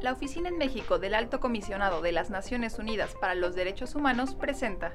[0.00, 4.36] La Oficina en México del Alto Comisionado de las Naciones Unidas para los Derechos Humanos
[4.36, 4.94] presenta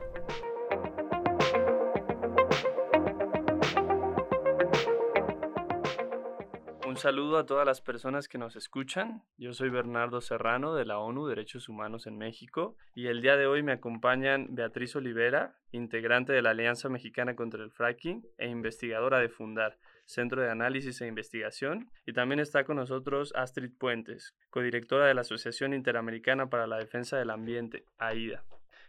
[7.02, 9.24] saludo a todas las personas que nos escuchan.
[9.36, 13.48] Yo soy Bernardo Serrano de la ONU Derechos Humanos en México y el día de
[13.48, 19.18] hoy me acompañan Beatriz Olivera, integrante de la Alianza Mexicana contra el Fracking e investigadora
[19.18, 25.08] de Fundar, Centro de Análisis e Investigación, y también está con nosotros Astrid Puentes, codirectora
[25.08, 28.44] de la Asociación Interamericana para la Defensa del Ambiente, AIDA.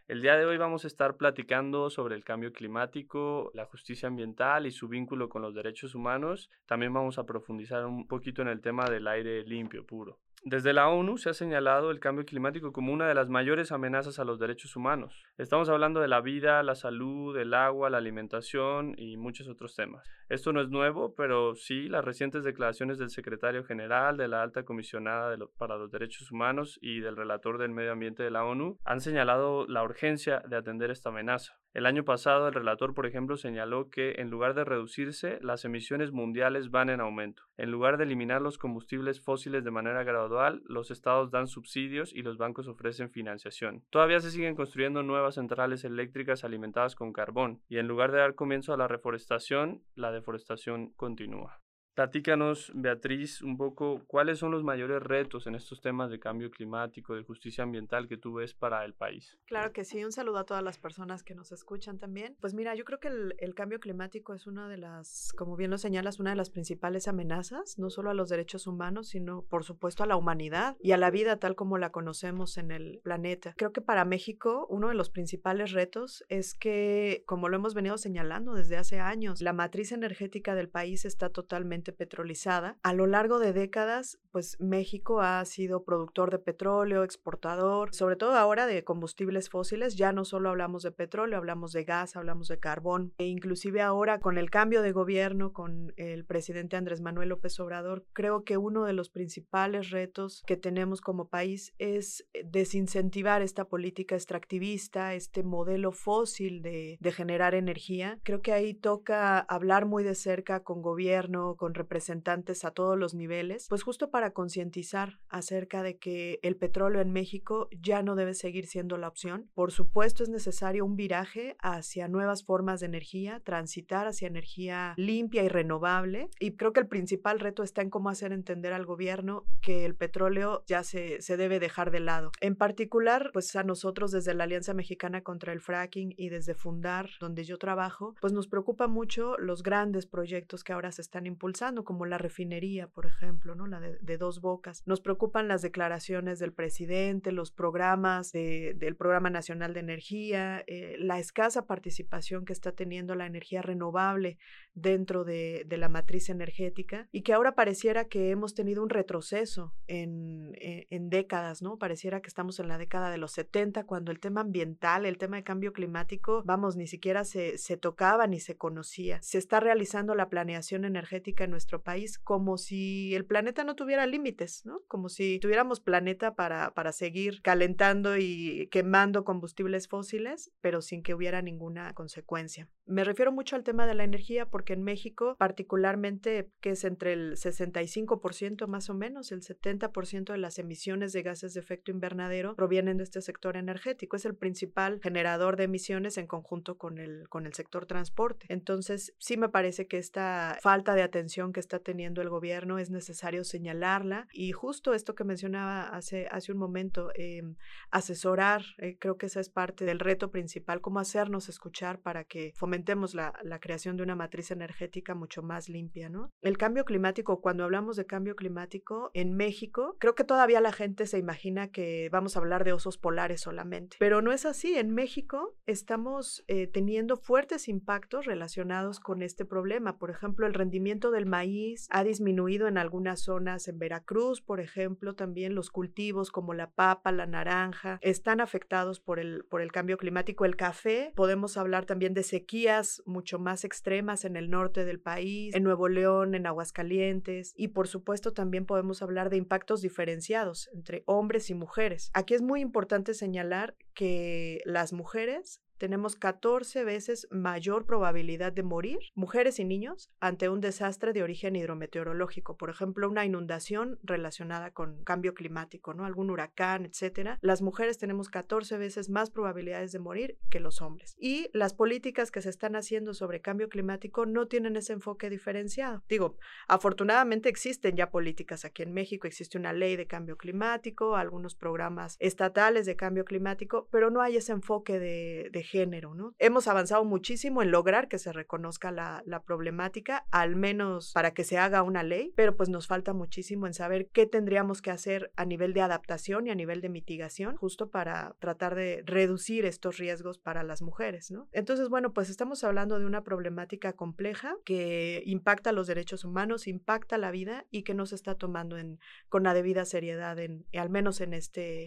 [0.08, 4.66] El día de hoy vamos a estar platicando sobre el cambio climático, la justicia ambiental
[4.66, 6.50] y su vínculo con los derechos humanos.
[6.66, 10.18] También vamos a profundizar un poquito en el tema del aire limpio, puro.
[10.44, 14.18] Desde la ONU se ha señalado el cambio climático como una de las mayores amenazas
[14.18, 15.22] a los derechos humanos.
[15.38, 20.04] Estamos hablando de la vida, la salud, el agua, la alimentación y muchos otros temas.
[20.28, 24.64] Esto no es nuevo, pero sí las recientes declaraciones del secretario general, de la alta
[24.64, 29.00] comisionada para los derechos humanos y del relator del medio ambiente de la ONU han
[29.00, 31.61] señalado la urgencia de atender esta amenaza.
[31.72, 36.12] El año pasado el relator, por ejemplo, señaló que en lugar de reducirse, las emisiones
[36.12, 37.44] mundiales van en aumento.
[37.56, 42.20] En lugar de eliminar los combustibles fósiles de manera gradual, los estados dan subsidios y
[42.20, 43.84] los bancos ofrecen financiación.
[43.88, 48.34] Todavía se siguen construyendo nuevas centrales eléctricas alimentadas con carbón, y en lugar de dar
[48.34, 51.61] comienzo a la reforestación, la deforestación continúa.
[51.94, 57.14] Platícanos, Beatriz, un poco cuáles son los mayores retos en estos temas de cambio climático,
[57.14, 59.38] de justicia ambiental que tú ves para el país.
[59.44, 62.34] Claro que sí, un saludo a todas las personas que nos escuchan también.
[62.40, 65.76] Pues mira, yo creo que el, cambio climático es una de las, como bien lo
[65.76, 70.02] señalas, una de las principales amenazas, no solo a los derechos humanos, sino por supuesto
[70.02, 73.52] a la humanidad y a la vida tal como la conocemos en el planeta.
[73.58, 77.98] Creo que para México uno de los principales retos es que, como lo hemos venido
[77.98, 82.78] señalando desde hace años, la matriz energética del país está totalmente petrolizada.
[82.84, 88.36] A lo largo de décadas, pues México ha sido productor de petróleo, exportador, sobre todo
[88.36, 89.96] ahora de combustibles fósiles.
[89.96, 93.12] Ya no solo hablamos de petróleo, hablamos de gas, hablamos de carbón.
[93.18, 98.04] E inclusive ahora con el cambio de gobierno, con el presidente Andrés Manuel López Obrador,
[98.12, 103.64] creo que uno de los principales retos que tenemos como país es eh, desincentivar esta
[103.64, 108.18] política extractivista, este modelo fósil de, de generar energía.
[108.22, 113.14] Creo que ahí toca hablar muy de cerca con gobierno, con representantes a todos los
[113.14, 118.34] niveles, pues justo para concientizar acerca de que el petróleo en México ya no debe
[118.34, 119.50] seguir siendo la opción.
[119.54, 125.42] Por supuesto es necesario un viraje hacia nuevas formas de energía, transitar hacia energía limpia
[125.42, 126.28] y renovable.
[126.40, 129.94] Y creo que el principal reto está en cómo hacer entender al gobierno que el
[129.94, 132.32] petróleo ya se, se debe dejar de lado.
[132.40, 137.10] En particular, pues a nosotros desde la Alianza Mexicana contra el Fracking y desde Fundar,
[137.20, 141.61] donde yo trabajo, pues nos preocupa mucho los grandes proyectos que ahora se están impulsando
[141.84, 143.68] como la refinería, por ejemplo, ¿no?
[143.68, 144.82] la de, dos bocas.
[144.84, 151.20] Nos preocupan las declaraciones del presidente, los programas del Programa Nacional de Energía, eh, la
[151.20, 154.38] escasa participación que está teniendo la energía renovable
[154.74, 160.54] dentro de, la matriz energética y que ahora pareciera que hemos tenido un retroceso en,
[160.60, 161.78] eh, en, décadas, ¿no?
[161.78, 165.36] Pareciera que estamos en la década de los 70 cuando el tema ambiental, el tema
[165.36, 169.20] de cambio climático, vamos, ni siquiera se, se tocaba ni se conocía.
[169.22, 174.06] Se está realizando la planeación energética en nuestro país como si el planeta no tuviera
[174.06, 174.80] límites, ¿no?
[174.88, 181.14] Como si tuviéramos planeta para, para seguir calentando y quemando combustibles fósiles, pero sin que
[181.14, 182.68] hubiera ninguna consecuencia.
[182.86, 187.12] Me refiero mucho al tema de la energía porque en México, particularmente, que es entre
[187.12, 192.56] el 65% más o menos, el 70% de las emisiones de gases de efecto invernadero
[192.56, 194.16] provienen de este sector energético.
[194.16, 198.46] Es el principal generador de emisiones en conjunto con el, con el sector transporte.
[198.48, 202.90] Entonces, sí me parece que esta falta de atención que está teniendo el gobierno es
[202.90, 207.56] necesario señalarla y justo esto que mencionaba hace, hace un momento, em,
[207.90, 212.52] asesorar, eh, creo que esa es parte del reto principal, cómo hacernos escuchar para que
[212.54, 216.30] fomentemos la, la, creación de una matriz energética mucho más limpia, ¿no?
[216.42, 221.06] El cambio climático, cuando hablamos de cambio climático en México, creo que todavía la gente
[221.06, 224.76] se imagina que vamos a hablar de osos polares solamente, pero no es así.
[224.76, 231.10] En México estamos eh, teniendo fuertes impactos relacionados con este problema, por ejemplo, el rendimiento
[231.10, 236.52] del maíz ha disminuido en algunas zonas en Veracruz, por ejemplo, también los cultivos como
[236.52, 240.44] la papa, la naranja, están afectados por el, por el cambio climático.
[240.44, 245.54] El café, podemos hablar también de sequías mucho más extremas en el norte del país,
[245.54, 251.02] en Nuevo León, en Aguascalientes, y por supuesto también podemos hablar de impactos diferenciados entre
[251.06, 252.10] hombres y mujeres.
[252.12, 259.00] Aquí es muy importante señalar que las mujeres tenemos 14 veces mayor probabilidad de morir,
[259.16, 265.02] mujeres y niños, ante un desastre de origen hidrometeorológico, por ejemplo, una inundación relacionada con
[265.02, 266.04] cambio climático, ¿no?
[266.04, 267.40] Algún huracán, etcétera.
[267.42, 271.16] Las mujeres tenemos 14 veces más probabilidades de morir que los hombres.
[271.18, 276.04] Y las políticas que se están haciendo sobre cambio climático no tienen ese enfoque diferenciado.
[276.08, 276.36] Digo,
[276.68, 282.16] afortunadamente existen ya políticas aquí en México, existe una ley de cambio climático, algunos programas
[282.20, 286.34] estatales de cambio climático, pero no hay ese enfoque de, de género, ¿no?
[286.38, 291.56] Hemos avanzado muchísimo en lograr que se reconozca la, problemática, al menos para que se
[291.56, 295.46] haga una ley, pero pues nos falta muchísimo en saber qué tendríamos que hacer a
[295.46, 300.38] nivel de adaptación y a nivel de mitigación, justo para tratar de reducir estos riesgos
[300.38, 301.32] para las mujeres.
[301.52, 307.16] Entonces, bueno, pues estamos hablando de una problemática compleja que impacta los derechos humanos, impacta
[307.16, 308.98] la vida y que no se está tomando en,
[309.30, 311.86] con la debida seriedad, en, al menos en este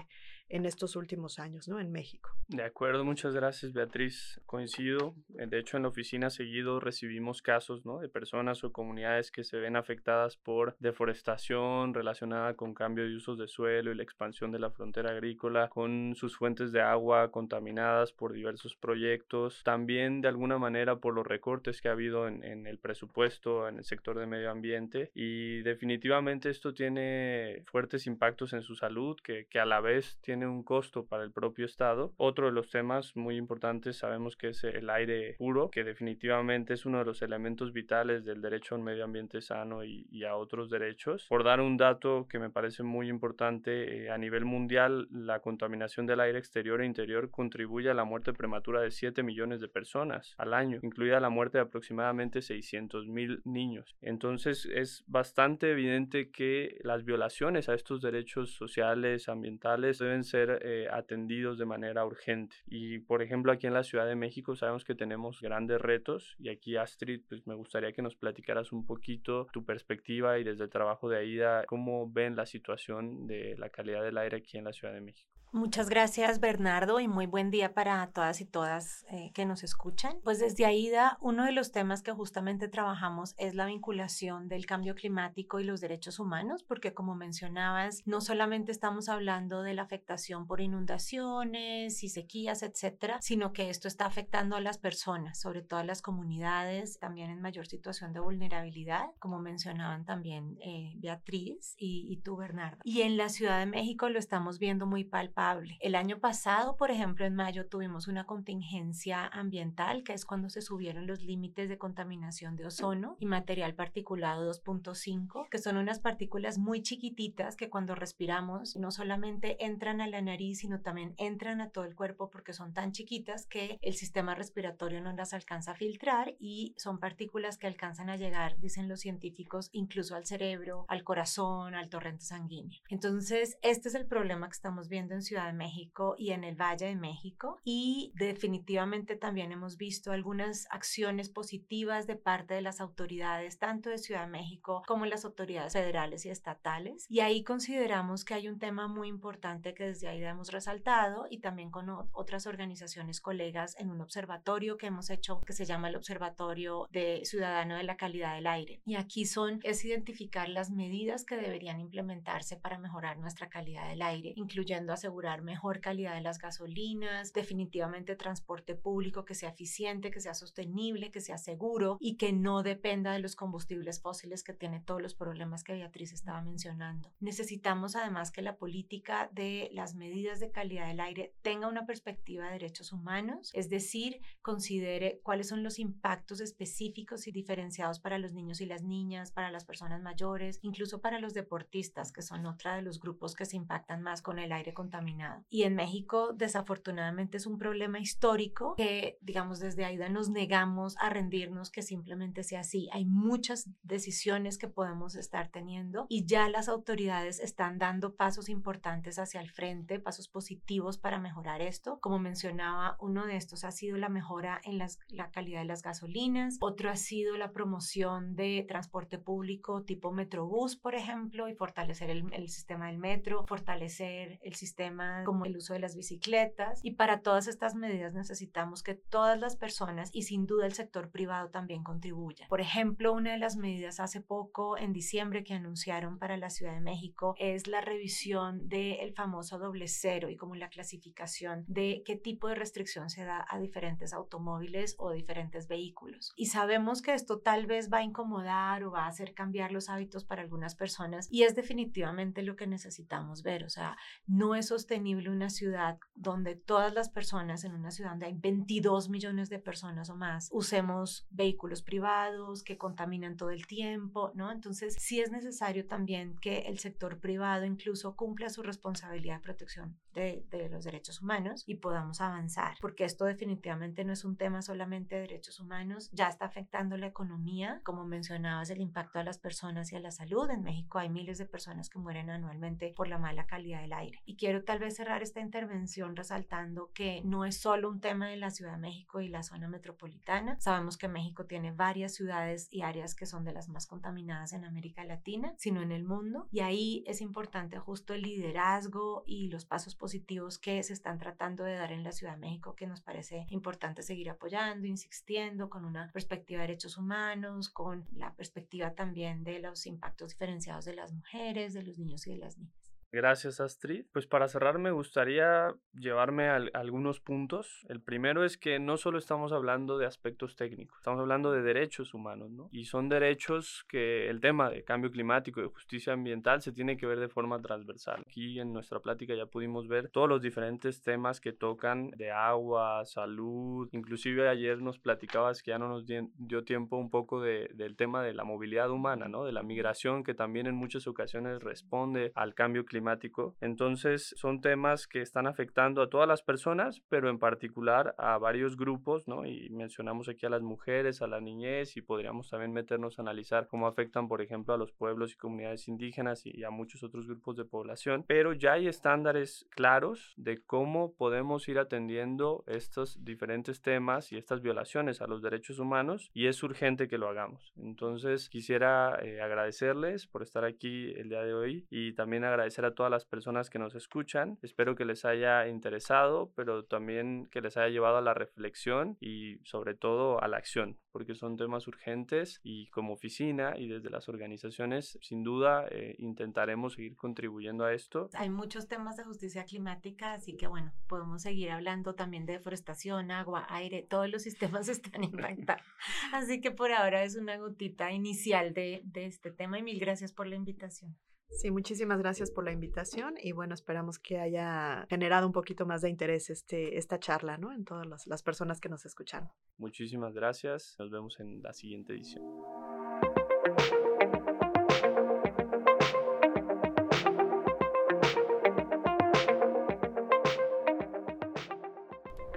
[0.49, 1.79] en estos últimos años, ¿no?
[1.79, 2.31] En México.
[2.47, 4.41] De acuerdo, muchas gracias Beatriz.
[4.45, 5.15] Coincido.
[5.37, 7.99] Eh, de hecho, en la oficina seguido recibimos casos, ¿no?
[7.99, 13.37] De personas o comunidades que se ven afectadas por deforestación relacionada con cambio de usos
[13.37, 18.11] de suelo y la expansión de la frontera agrícola, con sus fuentes de agua contaminadas
[18.11, 22.67] por diversos proyectos, también de alguna manera por los recortes que ha habido en, en
[22.67, 28.61] el presupuesto en el sector de medio ambiente y definitivamente esto tiene fuertes impactos en
[28.61, 32.13] su salud que, que a la vez tiene tiene un costo para el propio Estado.
[32.17, 36.85] Otro de los temas muy importantes sabemos que es el aire puro, que definitivamente es
[36.85, 40.69] uno de los elementos vitales del derecho a un medio ambiente sano y, a otros
[40.69, 41.25] derechos.
[41.29, 46.05] Por dar un dato que me parece muy importante, eh, a nivel mundial la contaminación
[46.05, 50.33] del aire exterior e interior contribuye a la muerte prematura de 7 millones de personas
[50.37, 53.95] al año, incluida la muerte de aproximadamente 600 mil niños.
[54.01, 60.87] Entonces es bastante evidente que las violaciones a estos derechos sociales, ambientales, deben ser eh,
[60.91, 62.55] atendidos de manera urgente.
[62.67, 66.49] Y por ejemplo, aquí en la Ciudad de México sabemos que tenemos grandes retos y
[66.49, 70.69] aquí Astrid, pues me gustaría que nos platicaras un poquito tu perspectiva y desde el
[70.69, 74.73] trabajo de AIDA, cómo ven la situación de la calidad del aire aquí en la
[74.73, 75.34] Ciudad de México.
[75.55, 80.17] Muchas gracias Bernardo y muy buen día para todas y todas eh, que nos escuchan.
[80.21, 84.95] Pues desde AIDA, uno de los temas que justamente trabajamos es la vinculación del cambio
[84.95, 90.45] climático y los derechos humanos, porque como mencionabas, no solamente estamos hablando de la afectación
[90.45, 95.79] por inundaciones y sequías, etcétera, sino que esto está afectando a las personas, sobre todo
[95.79, 102.07] a las comunidades, también en mayor situación de vulnerabilidad, como mencionaban también eh, Beatriz y,
[102.11, 102.79] y tú, Bernardo.
[102.83, 105.44] Y en la Ciudad de México lo estamos viendo muy palpable
[105.79, 110.61] el año pasado, por ejemplo, en mayo tuvimos una contingencia ambiental, que es cuando se
[110.61, 116.57] subieron los límites de contaminación de ozono y material particulado 2.5, que son unas partículas
[116.57, 121.69] muy chiquititas que cuando respiramos no solamente entran a la nariz, sino también entran a
[121.69, 125.75] todo el cuerpo porque son tan chiquitas que el sistema respiratorio no las alcanza a
[125.75, 131.03] filtrar y son partículas que alcanzan a llegar, dicen los científicos, incluso al cerebro, al
[131.03, 132.81] corazón, al torrente sanguíneo.
[132.89, 136.45] Entonces, este es el problema que estamos viendo en Ciudad Ciudad de México y en
[136.45, 142.61] el Valle de México y definitivamente también hemos visto algunas acciones positivas de parte de
[142.61, 147.05] las autoridades tanto de Ciudad de México como las autoridades federales y estatales.
[147.09, 151.39] Y ahí consideramos que hay un tema muy importante que desde ahí hemos resaltado y
[151.39, 155.97] también con otras organizaciones colegas en un observatorio que hemos hecho que se llama el
[155.97, 158.81] Observatorio de Ciudadano de la Calidad del Aire.
[158.85, 164.01] Y aquí son es identificar las medidas que deberían implementarse para mejorar nuestra calidad del
[164.01, 170.19] aire incluyendo asegurar mejor calidad de las gasolinas, definitivamente transporte público que sea eficiente, que
[170.19, 174.81] sea sostenible, que sea seguro y que no dependa de los combustibles fósiles que tiene
[174.81, 177.11] todos los problemas que Beatriz estaba mencionando.
[177.19, 182.45] Necesitamos además que la política de las medidas de calidad del aire tenga una perspectiva
[182.45, 188.33] de derechos humanos, es decir, considere cuáles son los impactos específicos y diferenciados para los
[188.33, 192.75] niños y las niñas, para las personas mayores, incluso para los deportistas, que son otra
[192.75, 195.04] de los grupos que se impactan más con el aire contaminado
[195.49, 201.09] y en México, desafortunadamente, es un problema histórico que, digamos, desde AIDA nos negamos a
[201.09, 202.89] rendirnos que simplemente sea así.
[202.91, 209.19] Hay muchas decisiones que podemos estar teniendo y ya las autoridades están dando pasos importantes
[209.19, 211.99] hacia el frente, pasos positivos para mejorar esto.
[211.99, 215.81] Como mencionaba, uno de estos ha sido la mejora en las, la calidad de las
[215.81, 222.09] gasolinas, otro ha sido la promoción de transporte público tipo Metrobús, por ejemplo, y fortalecer
[222.09, 226.79] el, el sistema del metro, fortalecer el sistema temas como el uso de las bicicletas
[226.83, 231.09] y para todas estas medidas necesitamos que todas las personas y sin duda el sector
[231.09, 232.47] privado también contribuyan.
[232.49, 236.73] Por ejemplo, una de las medidas hace poco, en diciembre, que anunciaron para la Ciudad
[236.73, 242.15] de México es la revisión del famoso doble cero y como la clasificación de qué
[242.15, 246.33] tipo de restricción se da a diferentes automóviles o diferentes vehículos.
[246.35, 249.89] Y sabemos que esto tal vez va a incomodar o va a hacer cambiar los
[249.89, 253.63] hábitos para algunas personas y es definitivamente lo que necesitamos ver.
[253.63, 253.97] O sea,
[254.27, 259.09] no es sostenible una ciudad donde todas las personas, en una ciudad donde hay 22
[259.09, 264.51] millones de personas o más, usemos vehículos privados que contaminan todo el tiempo, ¿no?
[264.51, 269.97] Entonces, sí es necesario también que el sector privado incluso cumpla su responsabilidad de protección
[270.13, 274.61] de, de los derechos humanos y podamos avanzar, porque esto definitivamente no es un tema
[274.61, 279.39] solamente de derechos humanos, ya está afectando la economía, como mencionabas, el impacto a las
[279.39, 280.47] personas y a la salud.
[280.51, 284.21] En México hay miles de personas que mueren anualmente por la mala calidad del aire.
[284.25, 288.35] Y quiero tal vez cerrar esta intervención resaltando que no es solo un tema de
[288.35, 290.59] la Ciudad de México y la zona metropolitana.
[290.59, 294.65] Sabemos que México tiene varias ciudades y áreas que son de las más contaminadas en
[294.65, 296.49] América Latina, sino en el mundo.
[296.51, 301.63] Y ahí es importante justo el liderazgo y los pasos positivos que se están tratando
[301.63, 305.85] de dar en la Ciudad de México, que nos parece importante seguir apoyando, insistiendo con
[305.85, 311.13] una perspectiva de derechos humanos, con la perspectiva también de los impactos diferenciados de las
[311.13, 312.94] mujeres, de los niños y de las niñas.
[313.15, 314.03] Gracias, Astrid.
[314.11, 317.85] Pues para cerrar me gustaría llevarme a, algunos puntos.
[317.87, 322.13] El primero es que no solo estamos hablando de aspectos técnicos, estamos hablando de derechos
[322.13, 322.67] humanos, ¿no?
[322.73, 327.05] Y son derechos que el tema de cambio climático, de justicia ambiental, se tiene que
[327.05, 328.21] ver de forma transversal.
[328.27, 333.05] Aquí en nuestra plática ya pudimos ver todos los diferentes temas que tocan de agua,
[333.05, 337.95] salud, inclusive ayer nos platicabas que ya no nos dio tiempo un poco de, del
[337.95, 339.45] tema de la movilidad humana, ¿no?
[339.45, 345.07] De la migración que también en muchas ocasiones responde al cambio climático entonces son temas
[345.07, 349.45] que están afectando a todas las personas, pero en particular a varios grupos, ¿no?
[349.45, 353.67] Y mencionamos aquí a las mujeres, a la niñez y podríamos también meternos a analizar
[353.67, 357.55] cómo afectan, por ejemplo, a los pueblos y comunidades indígenas y a muchos otros grupos
[357.55, 358.23] de población.
[358.27, 364.61] Pero ya hay estándares claros de cómo podemos ir atendiendo estos diferentes temas y estas
[364.61, 367.73] violaciones a los derechos humanos y es urgente que lo hagamos.
[367.77, 372.94] Entonces quisiera eh, agradecerles por estar aquí el día de hoy y también agradecer a
[372.95, 374.57] todas las personas que nos escuchan.
[374.61, 379.59] Espero que les haya interesado, pero también que les haya llevado a la reflexión y
[379.63, 384.29] sobre todo a la acción, porque son temas urgentes y como oficina y desde las
[384.29, 388.29] organizaciones, sin duda, eh, intentaremos seguir contribuyendo a esto.
[388.33, 393.31] Hay muchos temas de justicia climática, así que bueno, podemos seguir hablando también de deforestación,
[393.31, 395.85] agua, aire, todos los sistemas están impactados.
[396.33, 400.31] Así que por ahora es una gotita inicial de, de este tema y mil gracias
[400.31, 401.15] por la invitación.
[401.49, 406.01] Sí, muchísimas gracias por la invitación y bueno, esperamos que haya generado un poquito más
[406.01, 407.71] de interés este, esta charla, ¿no?
[407.71, 409.49] En todas las, las personas que nos escucharon.
[409.77, 412.43] Muchísimas gracias, nos vemos en la siguiente edición.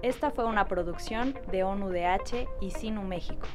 [0.03, 3.47] Esta fue una producción de ONUDH y SINU México.